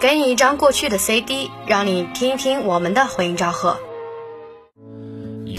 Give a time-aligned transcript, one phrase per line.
[0.00, 3.76] 给你一张过去的 CD，让你听一听我们的回音昭和。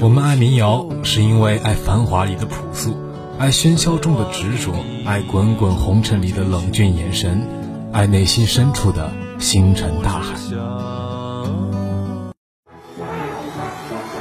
[0.02, 2.98] 我们爱民谣，是因为爱繁华里的朴素，
[3.38, 4.72] 爱喧嚣中的执着，
[5.06, 7.48] 爱滚滚红尘里的冷峻眼神，
[7.94, 10.34] 爱内心深处的星辰大海。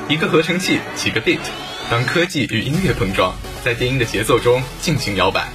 [0.08, 1.38] 一个合成器，几个 beat，
[1.90, 3.34] 当科技与音乐碰撞，
[3.64, 5.48] 在电音的节奏中尽情摇摆。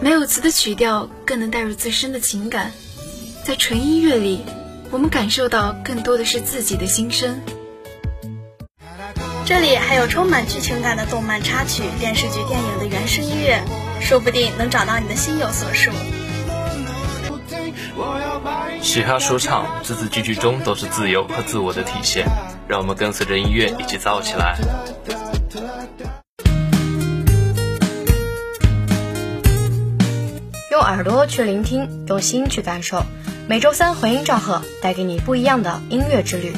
[0.00, 2.72] 没有词的曲调更能带入自身的情感，
[3.44, 4.46] 在纯音乐里，
[4.90, 7.38] 我们感受到更多的是自己的心声。
[9.44, 13.62] 这里还有充满剧情感的动漫插曲、电视剧、电影的原声音乐，
[14.00, 15.90] 说不定能找到你的心有所属。
[18.82, 22.26] 嘻哈说唱字字句句中都是自由和自我的体现，
[22.68, 24.56] 让我们跟随着音乐一起燥起来。
[30.70, 33.02] 用耳朵去聆听，用心去感受。
[33.48, 36.52] 每周三回音赵贺带给你不一样的音乐之旅。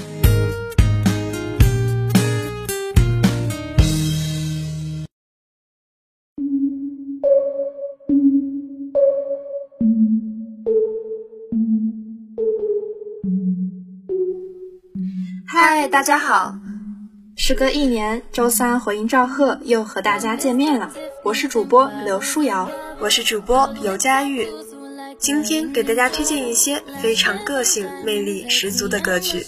[15.91, 16.55] 大家好！
[17.35, 20.93] 时隔一年，周三回音赵贺又和大家见面了。
[21.25, 24.47] 我是主播刘舒瑶，我是主播尤佳玉。
[25.19, 29.47] 今天给大家推荐一些非常个性、魅力十足的歌曲。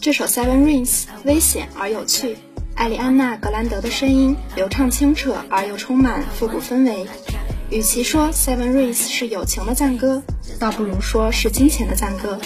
[0.00, 2.38] 这首《Seven Rings》危险而有趣，
[2.74, 7.06] 艾丽安娜·格兰德的声音流畅清澈而又充满复古氛围。
[7.73, 10.21] 与其说《Seven Rings》是友情的赞歌，
[10.59, 12.39] 倒不如说是金钱的赞歌。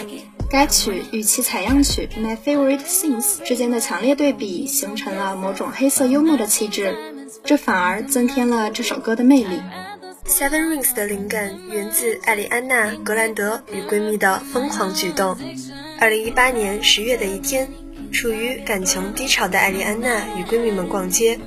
[0.50, 6.96] 该曲与其采样曲《My Favorite Things》之间的强烈对比，形成了某种黑色幽默的气质，
[7.44, 9.60] 这反而增添了这首歌的魅力。
[10.30, 15.38] 《Seven Rings》的灵感源自艾丽安娜·格兰德与闺蜜的疯狂举动。
[16.00, 17.68] 二零一八年十月的一天，
[18.14, 21.38] 处于感情低潮的艾丽安娜与闺蜜们逛街，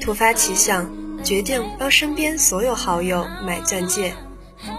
[0.00, 0.90] 突发奇想，
[1.24, 4.14] 决定帮身边所有好友买钻戒。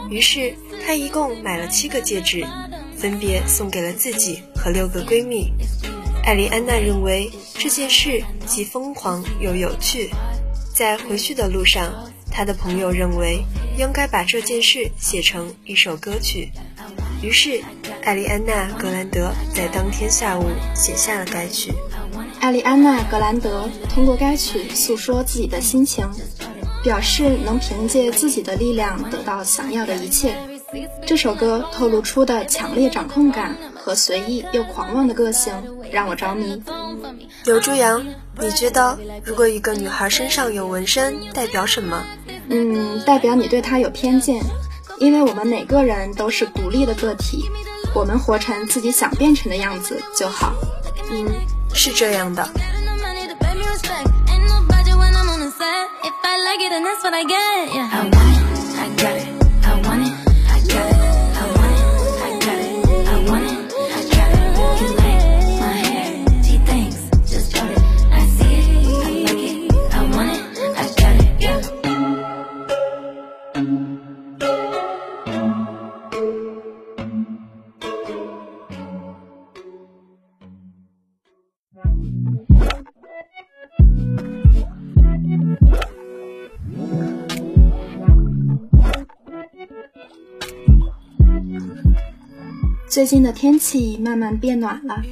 [0.09, 0.55] 于是
[0.85, 2.45] 她一共买了七个戒指，
[2.95, 5.51] 分别送给了自己和六个闺蜜。
[6.23, 10.09] 艾丽安娜认为这件事既疯狂又有趣。
[10.73, 11.91] 在回去的路上，
[12.29, 13.43] 她的朋友认为
[13.77, 16.51] 应该把这件事写成一首歌曲。
[17.21, 17.63] 于是，
[18.03, 21.73] 艾丽安娜·格兰德在当天下午写下了该曲。
[22.39, 26.07] 艾丽安娜·格兰德通过该曲诉说自己的心情，
[26.83, 30.35] 表示能凭借自己的力量得到想要的一切。
[31.05, 35.53] 这首歌透露出的强烈掌控感和随意又狂妄的个性
[35.91, 36.61] 让我着迷。
[37.45, 38.05] 刘朱阳，
[38.39, 42.03] 你觉得如果一个女孩身上有纹身，代表什么？
[42.49, 44.41] 嗯，代表你对她有偏见。
[44.99, 47.45] 因为我们每个人都是独立的个体，
[47.93, 50.55] 我们活成自己想变成的样子就好。
[51.11, 51.27] 嗯，
[51.77, 52.43] 是这样的。
[92.97, 95.03] 最近的天气慢慢变暖了，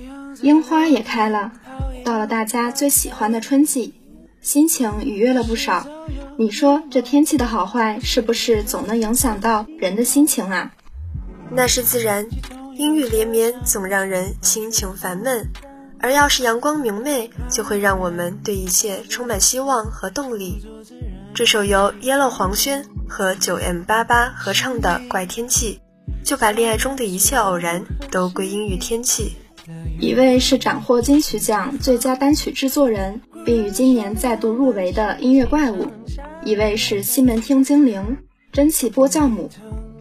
[0.41, 1.51] 樱花也开了，
[2.03, 3.93] 到了大家最喜欢的春季，
[4.41, 5.85] 心情愉悦了不少。
[6.35, 10.71] 你说这天气的好坏是不是总能影响到人的心情啊？
[11.51, 12.27] 那是自然，
[12.75, 15.47] 阴雨连绵总让人心情烦闷，
[15.99, 20.65] 而要是阳光明媚，就会让我们对一切充满希望和动力。
[21.35, 25.81] 这首由 Yellow 黄轩和九 M 八八合唱的《怪天气》。
[26.23, 29.35] 就把恋爱中的一切偶然都归因于天气。
[29.99, 35.87] 一位是斩获金曲奖最佳单曲制作人，并于今年再度入围的音乐怪物，
[36.43, 38.17] 一位是西门町精灵
[38.51, 39.49] 蒸汽波教母，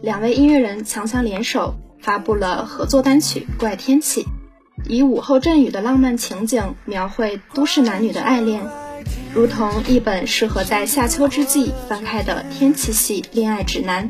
[0.01, 4.23] 两位音乐人强强联手发布了合作单曲《怪天气》，
[4.87, 8.61] 以午后阵雨的浪漫情景描绘都市男女的爱恋，
[9.33, 14.07] 如同一本适合在夏秋之际翻开的天气系恋爱指南。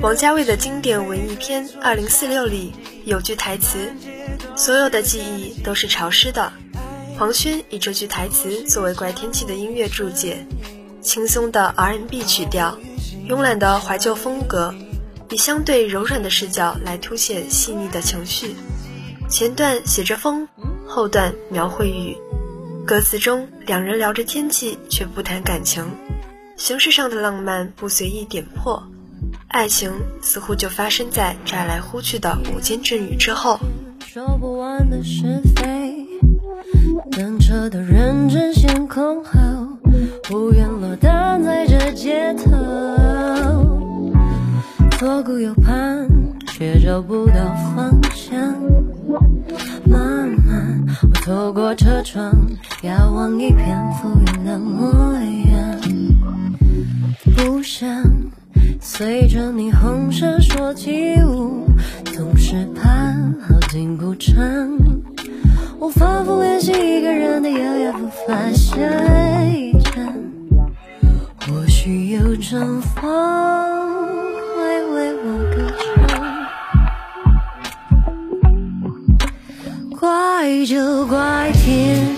[0.00, 2.72] 王家卫的经典文艺片《二零四六》里
[3.06, 3.90] 有句台词
[4.54, 6.52] ：“所有的记忆都是潮湿的。”
[7.18, 10.46] 黄轩以这句台词作为怪天气的音乐注解，
[11.00, 12.78] 轻松的 R&B 曲调，
[13.26, 14.74] 慵懒的怀旧风格，
[15.30, 18.54] 以相对柔软的视角来凸显细腻的情绪。
[19.30, 20.46] 前段写着风，
[20.86, 22.14] 后段描绘雨，
[22.86, 25.90] 歌词中两人聊着天气，却不谈感情，
[26.58, 28.86] 形式上的浪漫不随意点破。
[29.48, 29.90] 爱情
[30.22, 33.58] 似乎就发生在摘来呼去的午间阵雨之后。
[34.00, 36.06] 说不完的是非，
[37.10, 39.30] 等车的人争先恐后，
[40.30, 44.12] 无缘落单在这街头，
[44.98, 46.08] 左顾右盼
[46.46, 47.34] 却找不到
[47.74, 48.38] 方向。
[49.84, 52.32] 慢慢，我透过车窗
[52.82, 55.12] 遥望一片浮云的模
[55.52, 55.80] 样，
[57.36, 57.86] 不想。
[58.80, 61.66] 随着霓虹闪烁起舞，
[62.14, 62.82] 总是怕
[63.40, 64.78] 耗尽孤城。
[65.78, 68.78] 我反复练习一个人的优雅，不发下
[69.44, 70.14] 一站。
[71.40, 73.02] 或许有阵风
[74.56, 75.86] 会为我歌唱。
[79.98, 82.15] 怪就怪天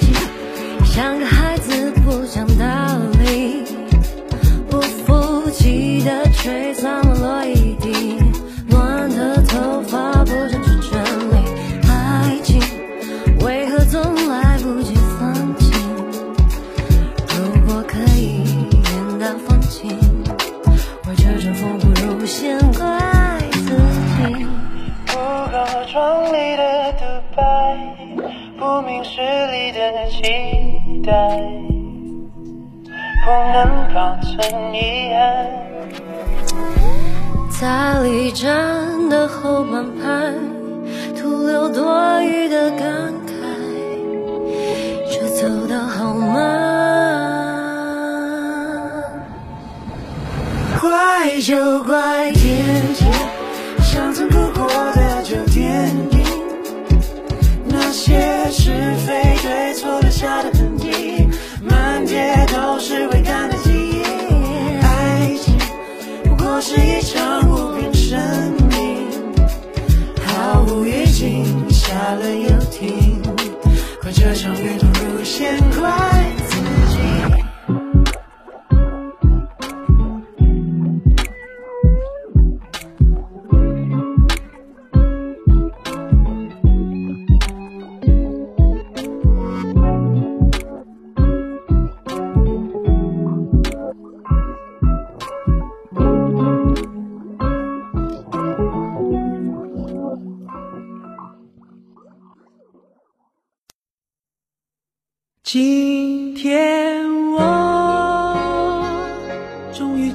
[31.09, 31.13] 待。
[33.25, 33.57] 不能
[33.95, 34.29] 保存
[34.73, 34.77] 遗
[35.13, 35.19] 憾。
[37.51, 40.33] 在离站的后半排，
[41.15, 42.87] 徒留多余的感
[43.27, 43.31] 慨。
[45.11, 46.37] 这走得好慢，
[50.81, 52.31] 怪就怪
[66.59, 68.19] 我是一场无病生
[68.69, 69.07] 命，
[70.27, 73.23] 毫无预警，下了又停，
[74.03, 75.89] 怪这场雨突如先怪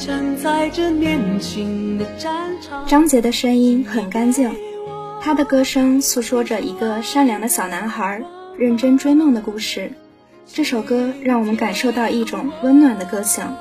[0.06, 2.86] 站在这年轻的战场。
[2.86, 4.54] 张杰的声音很干净，
[5.22, 8.22] 他的歌声诉说着一个善良的小男孩
[8.58, 9.94] 认真追梦的故事。
[10.46, 13.56] 这首歌让我们感受到一种温暖的歌响。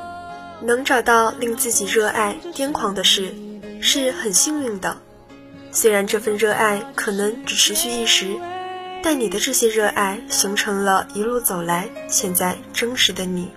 [0.64, 3.32] 能找到令自己热爱、癫狂的事，
[3.80, 4.96] 是很幸运的。
[5.70, 8.34] 虽然这份热爱可能只持续一时。
[9.04, 13.48] 但你的这些热爱，形成了一路走来现在真实的你。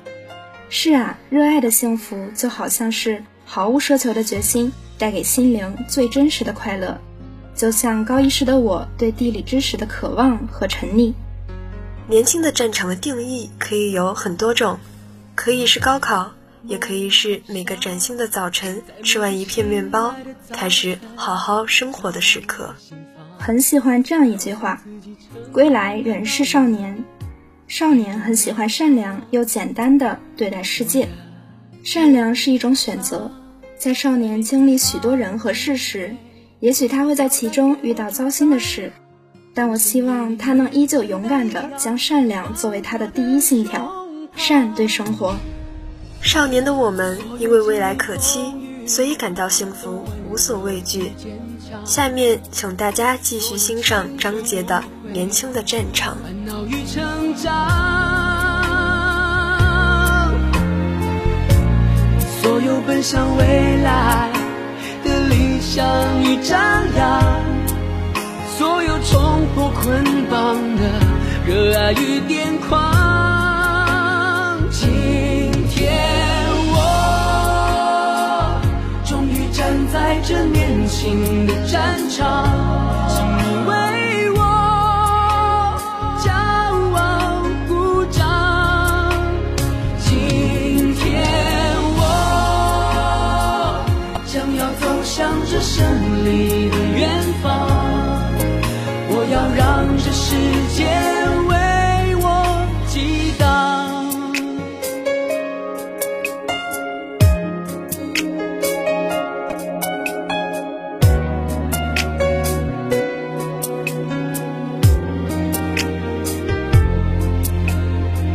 [0.70, 7.00] 是啊，热爱的幸福就好像是毫无奢求的决心，带给心灵最真实的快乐。
[7.56, 11.14] 就像高一时的我对地理知识的渴望和沉溺。
[12.08, 14.78] 年轻的战场的定义可以有很多种，
[15.36, 20.14] 可以是高考，也可以是每个崭新的早晨，吃完一片面包，
[20.52, 22.76] 开始好好生活的时刻。
[23.38, 24.82] 很喜欢这样一句话
[25.54, 27.04] ：“归来仍是少年。”
[27.68, 31.08] 少年很喜欢善良又简单的对待世界。
[31.84, 33.32] 善良是一种选择，
[33.78, 36.16] 在少年经历许多人和事时，
[36.60, 38.92] 也许他会在其中遇到糟心的事，
[39.54, 43.92] 但我希望他能依旧勇敢的将善良作为他的第一信条，
[44.36, 45.36] 善对生活。
[46.22, 48.54] 少年的我们因为未来可期，
[48.88, 51.12] 所以感到幸福，无所畏惧。
[51.84, 54.76] 下面，请大家继续欣赏张杰的
[55.16, 56.18] 《年轻的战场。
[56.22, 57.72] 烦恼与成长
[62.42, 64.30] 所有奔向未来
[65.06, 65.88] 的理想
[66.22, 66.60] 与张
[66.98, 67.24] 扬
[68.58, 70.84] 所有冲破捆绑的
[71.48, 72.76] 热爱与癫狂。
[74.70, 74.92] 今
[75.70, 75.96] 天
[76.74, 76.76] 我
[79.06, 83.15] 终于站在这年轻的战场。
[99.32, 100.36] 要让这世
[100.76, 100.86] 界
[101.48, 103.46] 为我激荡。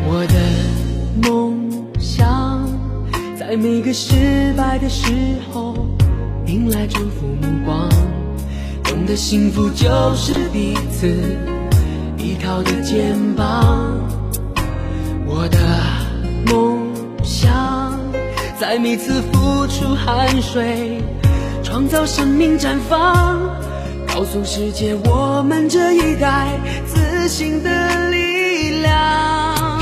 [0.06, 1.70] 我的梦
[2.00, 2.66] 想，
[3.38, 5.12] 在每个失败的时
[5.52, 5.87] 候。
[6.47, 7.26] 迎来祝福
[9.11, 11.09] 的，幸福就是彼此
[12.17, 13.99] 依靠的肩膀。
[15.26, 15.59] 我的
[16.47, 16.79] 梦
[17.25, 17.99] 想，
[18.59, 21.02] 在每次付出汗水，
[21.64, 23.37] 创造生命绽放，
[24.07, 29.81] 告诉世界我们这一代自信的力量。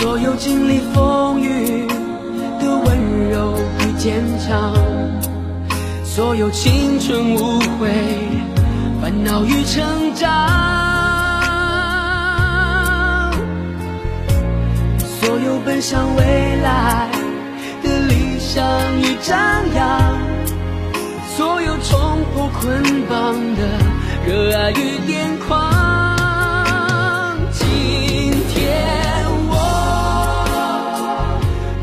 [0.00, 1.86] 所有经历风雨
[2.58, 3.88] 的温柔与。
[3.98, 4.72] 坚强，
[6.18, 7.88] 所有青春无悔，
[9.00, 10.28] 烦恼与成长，
[15.20, 17.08] 所有奔向未来
[17.84, 18.66] 的理想
[19.00, 19.38] 与张
[19.76, 20.18] 扬，
[21.36, 23.62] 所有冲破捆绑的
[24.26, 25.72] 热爱与癫狂。
[27.52, 28.58] 今天
[29.50, 29.54] 我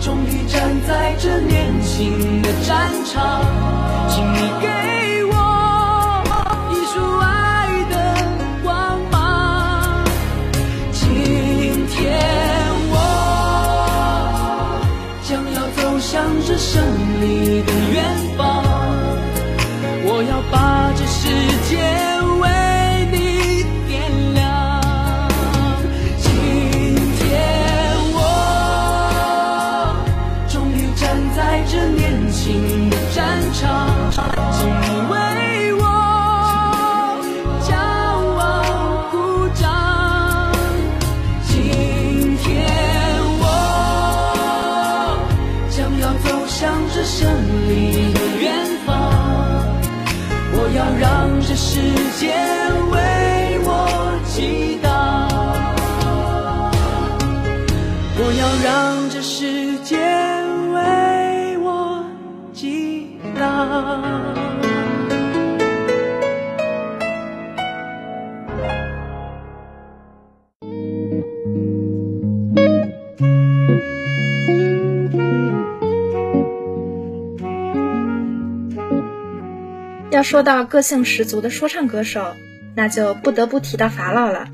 [0.02, 3.42] 终于站在这年轻的战场，
[16.76, 18.04] 胜利的远
[18.38, 18.65] 方，
[46.58, 47.30] 向着胜
[47.68, 48.96] 利的远方
[50.54, 51.82] 我要让这世
[52.18, 52.32] 界
[52.92, 53.70] 为我
[54.24, 55.28] 激荡
[58.18, 59.98] 我要让这世界
[60.74, 62.06] 为我
[62.54, 64.35] 激荡
[80.16, 82.38] 要说到个性十足的说唱歌手，
[82.74, 84.48] 那就不得不提到法老了。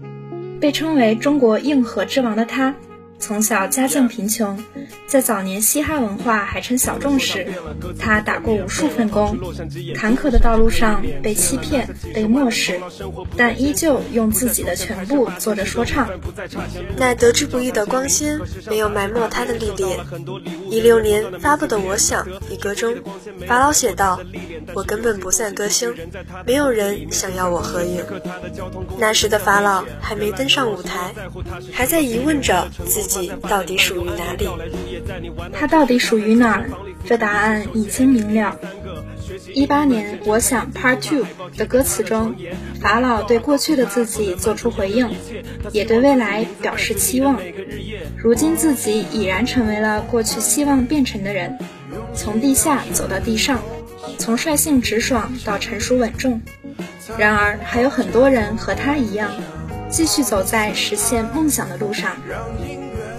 [0.60, 2.74] 被称为中国硬核之王的他。
[3.22, 4.62] 从小家境贫穷，
[5.06, 7.48] 在早年嘻哈文化还称小众时，
[8.00, 9.38] 他打过无数份工，
[9.96, 12.82] 坎坷的道路上被欺骗、被漠视，
[13.38, 16.10] 但依旧用自己的全部做着说唱。
[16.98, 20.00] 那得之不易的光鲜，没有埋没他的历练。
[20.70, 22.96] 一六年发布的《我想》一歌中，
[23.48, 24.20] 法老写道
[24.74, 25.94] ：“我根本不算歌星，
[26.46, 28.04] 没有人想要我合影。”
[28.98, 31.14] 那时的法老还没登上舞台，
[31.72, 33.11] 还在疑问着自己。
[33.50, 34.48] 到底属于哪里？
[35.54, 36.70] 他到底属于哪儿？
[37.06, 38.58] 这答案已经明了。
[39.54, 41.26] 一八年，我想 Part Two
[41.58, 42.36] 的歌词中，
[42.80, 45.10] 法老对过去的自己做出回应，
[45.72, 47.40] 也对未来表示期望。
[48.18, 51.58] 如今自己已然成为了过去希望变成的人，
[52.14, 53.60] 从地下走到地上，
[54.18, 56.42] 从率性直爽到成熟稳重。
[57.18, 59.32] 然而，还有很多人和他一样，
[59.90, 62.12] 继续走在实现梦想的路上。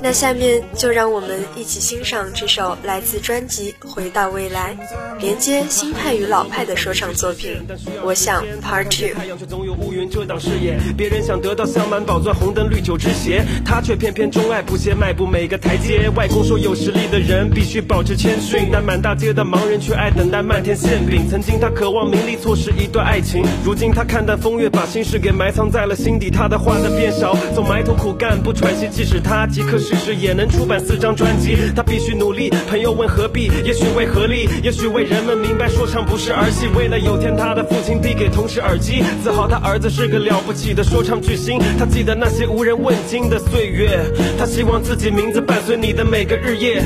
[0.04, 4.76] 那下面就让我们一起欣赏这首来自专辑《回到未来》，
[5.20, 7.56] 连接新派与老派的说唱作品。
[8.02, 9.14] 我想 Part Two。
[9.14, 16.08] 太阳却总有乌云遮挡视野别人想得到镶满宝钻红灯绿酒之鞋，他却偏偏钟爱不懈迈步每个台阶。
[16.16, 21.28] 外公说有实力的人必须保持谦逊，但满大街的盲人却爱等待漫天馅饼。
[21.30, 23.44] 曾经他渴望名利，错失一段爱情。
[23.64, 26.28] 如今他看淡风月，把心事给埋藏在了心底。
[26.28, 29.91] 他的话在变少，总埋头苦干不喘息，即使他即刻是。
[29.92, 31.56] 许是也能出版四张专辑。
[31.74, 33.50] 他必须努力，朋友问何必？
[33.64, 36.66] 也许为合力，也许为人们明白说唱不是儿戏。
[36.76, 41.58] 为了有天他的父亲递给同事耳机，自豪他儿子是个了不起的说唱巨星。
[41.78, 43.98] 他记得那些无人问津的岁月，
[44.38, 46.82] 他希望自己名字伴随你的每个日夜。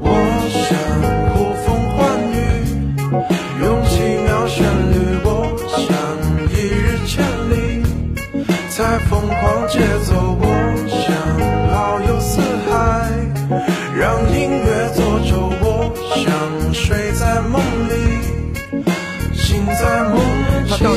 [0.00, 0.10] 我
[0.50, 0.78] 想
[1.32, 2.34] 呼风唤雨，
[3.62, 4.94] 用奇妙旋律，
[5.24, 5.80] 我想
[6.52, 7.82] 一日千里，
[8.68, 10.38] 在疯狂节奏，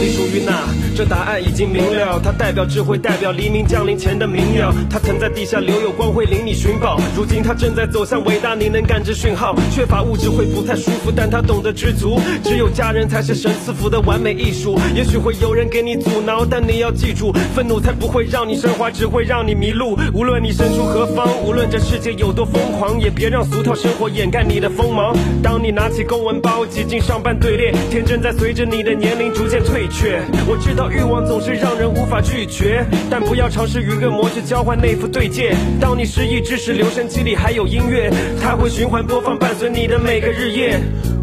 [0.10, 2.20] 属于那这答案已经明了。
[2.24, 4.74] 它代表智慧，代表黎明降临前的明了。
[4.90, 7.00] 它曾在地下留有光辉，领你寻宝。
[7.16, 9.56] 如今它正在走向伟大，你能感知讯号。
[9.70, 12.20] 缺乏物质会不太舒服，但它懂得知足。
[12.44, 14.80] 只有家人才是神赐福的完美艺术。
[14.96, 19.96] 也许会有人给你阻挠，但你要记住，愤怒才不会让你升华，只会让你迷路。
[20.16, 25.16] 无论你身处何方，无论这世界有多疯狂，也别让俗套生活掩盖你的锋芒。
[25.44, 30.20] 当你拿起公文包，挤进上班队列，天真在随着你的年龄逐渐退却。
[30.48, 35.56] 我知道欲望总是让人无法拒绝，但不要尝试与恶魔去交换那副对戒。
[35.80, 40.80] 当你失忆之时，留声机里还有音乐，它会循环播放，伴随你的每个日夜。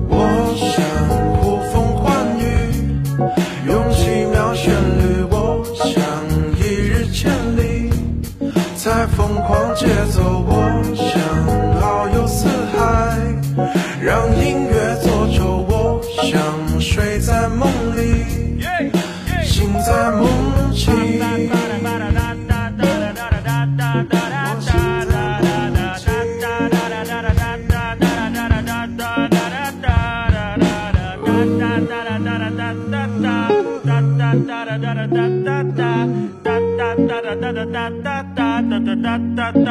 [0.08, 0.16] 我
[0.56, 0.84] 想
[1.40, 2.42] 呼风唤雨，
[3.66, 5.94] 用奇妙旋律，我想
[6.58, 7.90] 一日千里，
[8.76, 10.44] 在疯狂节奏，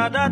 [0.10, 0.28] 爸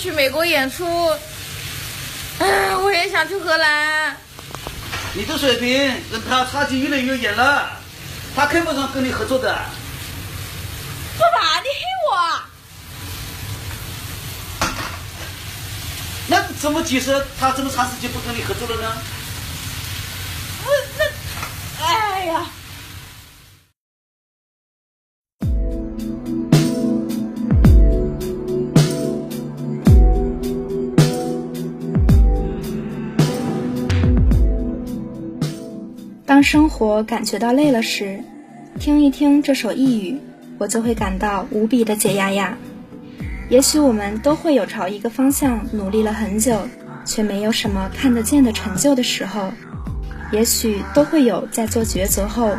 [0.00, 0.86] 去美国演出，
[2.38, 4.16] 哎，我也想去荷兰。
[5.12, 7.70] 你的水平跟他差距越来越远了，
[8.34, 9.52] 他看不上跟你合作的。
[9.52, 12.16] 爸爸，你黑我？
[16.28, 18.96] 那怎么解释他这么长时间不跟你合作了呢？
[20.64, 21.04] 我那，
[21.84, 22.46] 哎呀。
[36.40, 38.24] 当生活感觉到累了时，
[38.78, 40.18] 听一听这首呓语，
[40.56, 42.56] 我就会感到无比的解压呀。
[43.50, 46.66] 也许我们都会有朝一个方向努力了很久，
[47.04, 49.50] 却没有什么看得见的成就的时候；
[50.32, 52.56] 也许都会有在做抉择后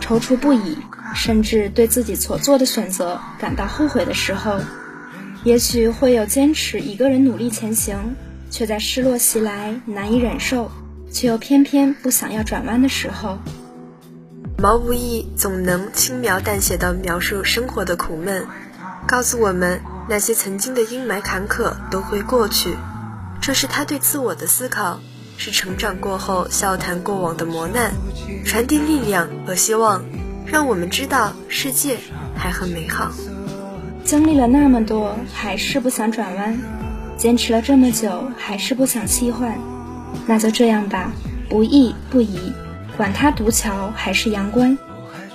[0.00, 0.78] 踌躇不已，
[1.12, 4.60] 甚至对自己所做的选择感到后悔的时候；
[5.42, 8.14] 也许会有坚持一个人努力前行，
[8.48, 10.70] 却在失落袭来难以忍受。
[11.14, 13.38] 却又偏偏不想要转弯的时候，
[14.58, 18.44] 毛不易总能轻描淡写地描述生活的苦闷，
[19.06, 22.74] 告诉我们那些曾经的阴霾坎坷都会过去。
[23.40, 24.98] 这是他对自我的思考，
[25.36, 27.92] 是成长过后笑谈过往的磨难，
[28.44, 30.02] 传递力量和希望，
[30.44, 31.96] 让我们知道世界
[32.36, 33.12] 还很美好。
[34.04, 36.56] 经历了那么多，还是不想转弯；
[37.16, 39.56] 坚持了这么久，还是不想弃换。
[40.26, 41.12] 那就这样吧，
[41.48, 42.52] 不义不移，
[42.96, 44.76] 管他独桥还是阳关。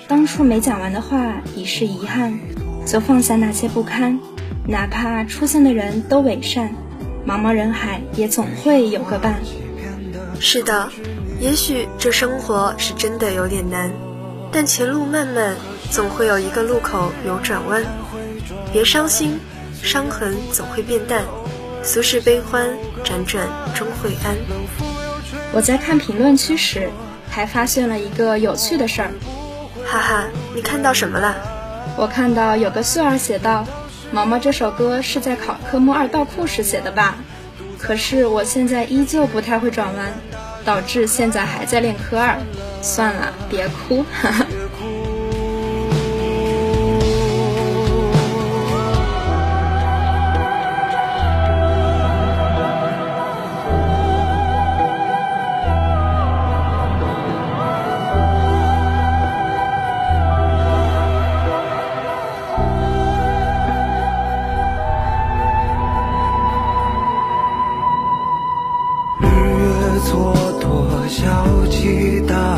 [0.07, 2.39] 当初没讲完的话已是遗憾，
[2.85, 4.19] 就放下那些不堪。
[4.67, 6.73] 哪怕出现的人都伪善，
[7.27, 9.39] 茫茫人海也总会有个伴。
[10.39, 10.89] 是的，
[11.39, 13.91] 也许这生活是真的有点难，
[14.51, 15.55] 但前路漫漫，
[15.91, 17.83] 总会有一个路口有转弯。
[18.71, 19.39] 别伤心，
[19.81, 21.23] 伤痕总会变淡。
[21.83, 22.69] 俗世悲欢，
[23.03, 24.35] 辗转终会安。
[25.51, 26.89] 我在看评论区时，
[27.29, 29.11] 还发现了一个有趣的事儿。
[29.85, 31.35] 哈哈，你看到什么了？
[31.97, 33.65] 我看到有个秀儿写道
[34.11, 37.15] ：“毛毛这首歌是在考科目二倒库时写的吧？”
[37.79, 40.13] 可是我现在依旧不太会转弯，
[40.65, 42.37] 导致现在还在练科二。
[42.81, 44.45] 算了，别哭，哈哈。
[70.19, 72.57] 朵朵，小鸡大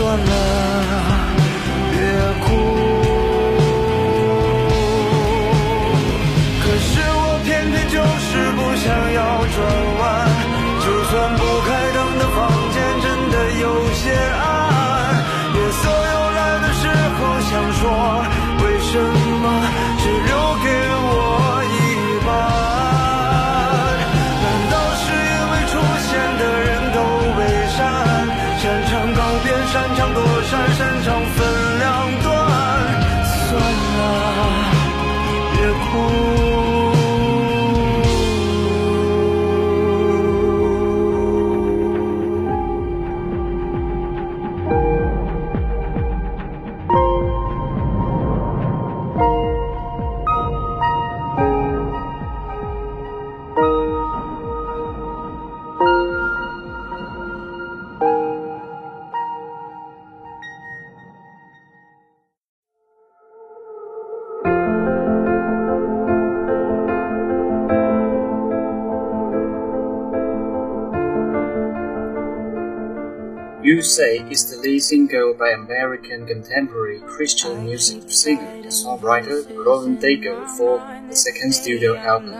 [0.00, 0.59] 断了，
[73.70, 80.44] You Say is the lead single by American contemporary Christian music singer and songwriter Lauren Daigle
[80.58, 80.78] for
[81.08, 82.34] the second studio album,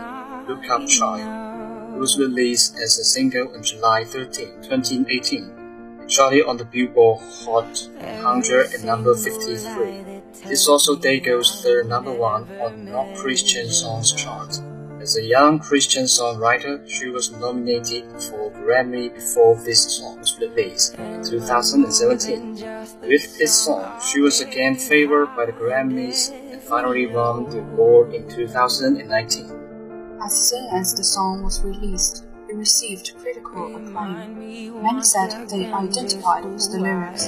[0.49, 6.65] Look Up Child, was released as a single on July 13, 2018, charted on the
[6.65, 10.03] Billboard Hot 100 at number 53.
[10.49, 14.59] This is also Daigle's third number one on non-Christian songs chart.
[15.01, 20.93] As a young Christian songwriter, she was nominated for Grammy before this song was released
[20.93, 22.53] in 2017.
[23.01, 28.13] With this song, she was again favored by the Grammys and finally won the award
[28.13, 30.19] in 2019.
[30.23, 34.83] As soon as the song was released, it received critical acclaim.
[34.83, 37.27] Many said they identified with the lyrics.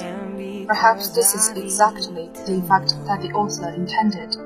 [0.68, 4.36] Perhaps this is exactly the effect that the author intended.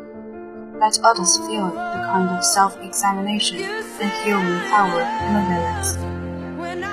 [0.79, 5.97] Let others feel the kind of self-examination and healing power in the lyrics.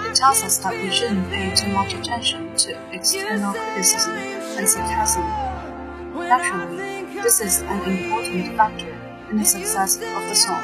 [0.10, 5.24] It tells us that we shouldn't pay too much attention to external criticism and sarcasm.
[6.15, 8.98] Naturally, this is an important factor
[9.30, 10.63] in the success of the song.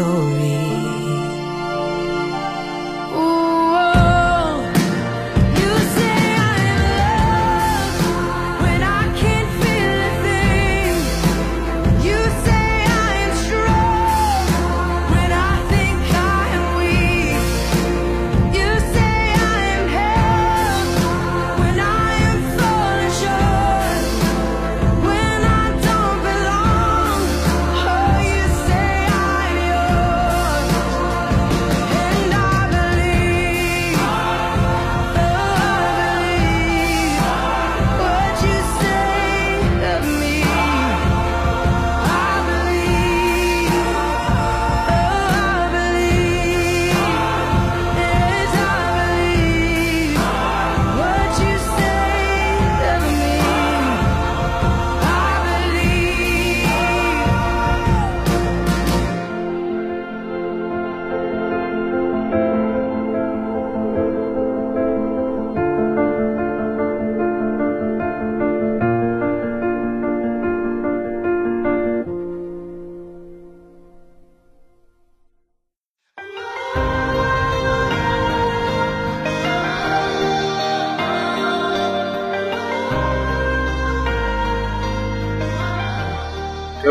[0.00, 0.69] story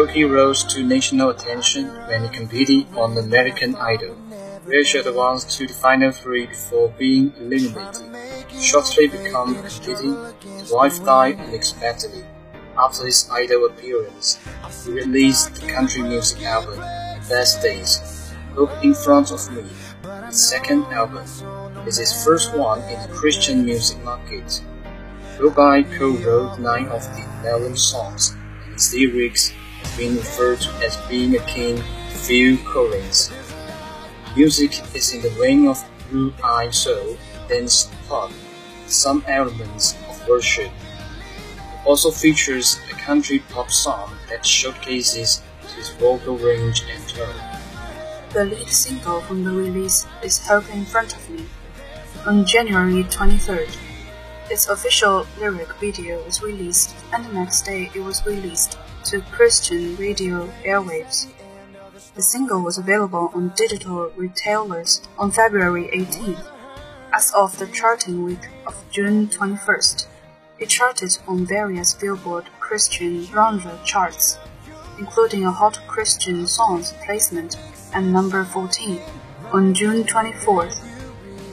[0.09, 4.15] Gokey rose to national attention when he competed on American Idol,
[4.65, 8.09] where she advanced to the final three before being eliminated.
[8.59, 10.17] Shortly become competing,
[10.57, 12.23] his wife died unexpectedly.
[12.75, 14.39] After his Idol appearance,
[14.83, 16.79] he released the country music album,
[17.29, 18.33] Best Days.
[18.55, 19.63] Look in front of me,
[20.25, 21.25] his second album,
[21.85, 24.63] is his first one in the Christian music market.
[25.37, 28.33] Gobai co-wrote nine of the eleven songs,
[28.65, 29.53] and his lyrics
[29.97, 33.31] been referred to as being akin to Phil Collins.
[34.35, 38.31] Music is in the vein of blue eye soul, dance pop,
[38.87, 40.71] some elements of worship.
[40.71, 45.41] It also features a country pop song that showcases
[45.75, 47.35] his vocal range and tone.
[48.31, 51.45] The lead single from the release is Hope in Front of Me
[52.25, 53.75] on January 23rd.
[54.51, 59.95] Its official lyric video was released, and the next day it was released to Christian
[59.95, 61.27] radio airwaves.
[62.15, 66.45] The single was available on digital retailers on February 18th.
[67.13, 70.07] As of the charting week of June 21st,
[70.59, 74.37] it charted on various Billboard Christian genre charts,
[74.97, 77.55] including a Hot Christian Songs placement
[77.93, 79.01] and number 14.
[79.53, 80.85] On June 24th,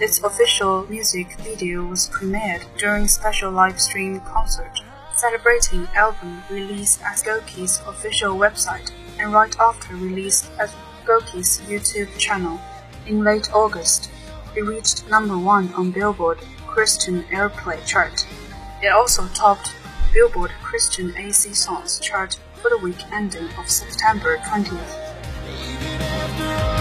[0.00, 4.80] its official music video was premiered during special live stream concert
[5.16, 10.70] celebrating album release at Gokey's official website and right after release at
[11.04, 12.60] Gokey's YouTube channel.
[13.06, 14.10] In late August,
[14.54, 18.26] it reached number one on Billboard Christian Airplay chart.
[18.82, 19.74] It also topped
[20.12, 26.75] Billboard Christian AC Songs chart for the week ending of September 20th.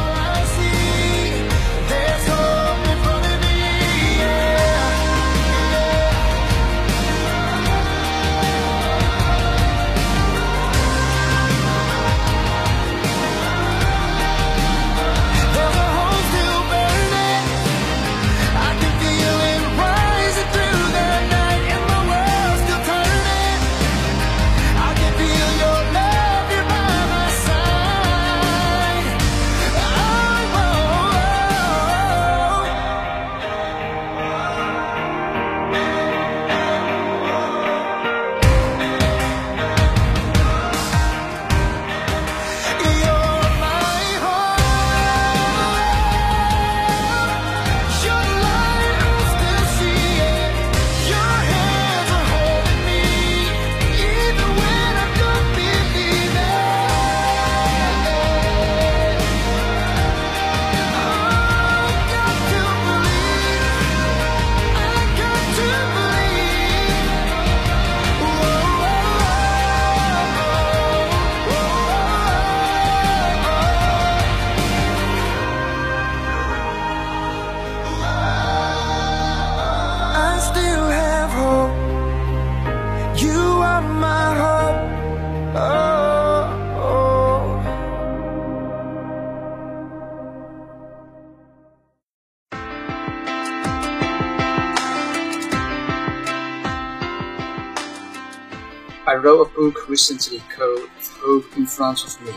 [99.65, 100.89] Recently called
[101.21, 102.31] Hope in Front of Me.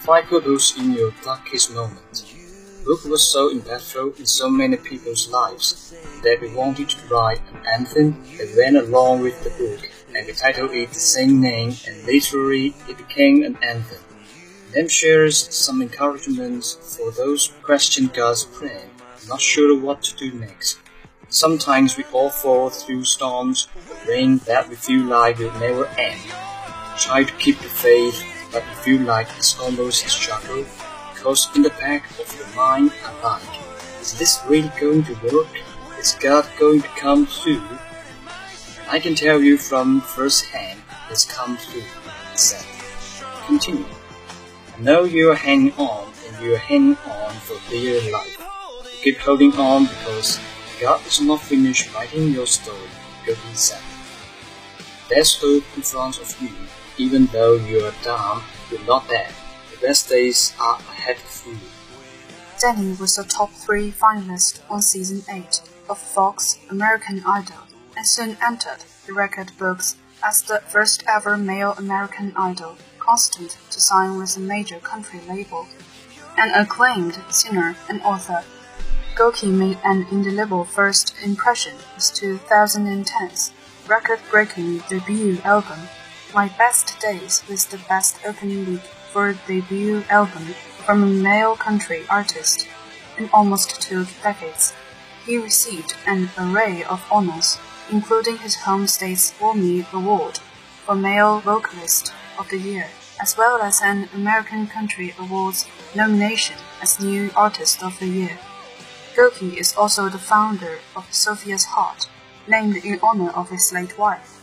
[0.00, 2.34] Five purpose in your darkest moment.
[2.84, 7.66] Book was so impactful in so many people's lives that we wanted to write an
[7.72, 12.04] anthem that went along with the book, and we titled it the same name, and
[12.04, 14.04] literally it became an anthem.
[14.74, 18.90] Then shares some encouragement for those who question God's plan,
[19.26, 20.78] not sure what to do next.
[21.30, 23.68] Sometimes we all fall through storms,
[24.06, 26.20] rain that we feel like will never end.
[26.98, 30.64] Try to keep the faith, but we feel like it's almost a struggle,
[31.14, 35.48] because in the back of your mind are like, is this really going to work?
[35.98, 37.62] Is God going to come through?
[38.90, 41.82] I can tell you from first hand, it's come through,
[42.32, 42.66] he said.
[43.46, 43.86] Continue.
[44.76, 48.38] I know you're hanging on, and you're hanging on for dear life.
[48.84, 50.40] You keep holding on because
[50.80, 52.90] God is not finished writing your story,
[53.24, 53.82] Goethe said.
[55.08, 56.50] There's hope in front of you,
[56.98, 59.32] even though you are down, you're not dead.
[59.72, 61.56] The best days are ahead of you.
[62.60, 68.36] Danny was a top three finalist on season 8 of Fox American Idol and soon
[68.44, 74.36] entered the record books as the first ever male American Idol constant to sign with
[74.36, 75.66] a major country label.
[76.36, 78.44] An acclaimed singer and author,
[79.16, 83.52] Goki made an indelible first impression with 2010's
[83.88, 85.80] record-breaking debut album,
[86.34, 91.56] My Best Days with the best opening week for a debut album from a male
[91.56, 92.68] country artist
[93.16, 94.74] in almost two decades.
[95.24, 97.56] He received an array of honors,
[97.90, 100.38] including his home state's Grammy Award
[100.84, 102.88] for Male Vocalist of the Year,
[103.22, 108.38] as well as an American Country Awards nomination as New Artist of the Year.
[109.16, 112.06] Goki is also the founder of Sophia's Heart,
[112.46, 114.37] named in honor of his late wife.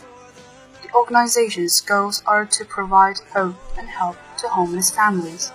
[0.96, 5.52] Organization's goals are to provide hope and help to homeless families,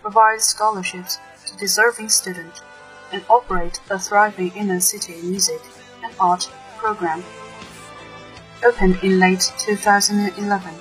[0.00, 2.62] provide scholarships to deserving students,
[3.12, 5.60] and operate a thriving inner city music
[6.04, 7.24] and art program.
[8.64, 10.74] Opened in late 2011,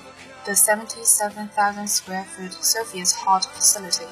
[0.46, 4.06] the 77,000 square foot Sophia's Heart facility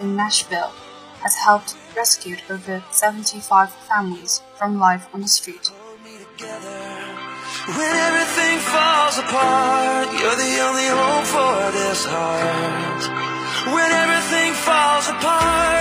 [0.00, 0.72] in Nashville
[1.20, 5.70] has helped rescue over 75 families from life on the street.
[7.66, 13.02] When everything falls apart, you're the only hope for this heart.
[13.72, 15.73] When everything falls apart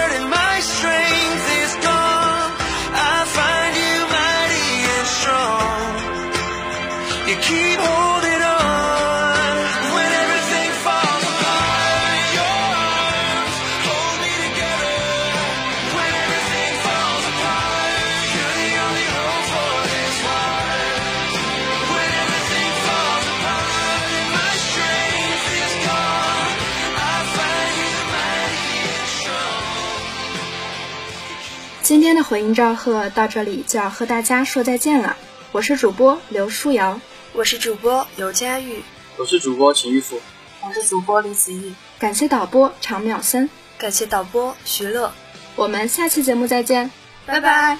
[32.33, 35.17] 今天的回音赵贺到这里就要和大家说再见了。
[35.51, 36.99] 我是主播刘舒瑶，
[37.33, 38.81] 我是主播刘佳玉，
[39.17, 40.19] 我是主播秦玉福，
[40.67, 45.13] 我是主播李子毅，感谢导播常淼森，感谢导播徐乐，
[45.55, 46.89] 我们下期节目再见，
[47.27, 47.77] 拜拜。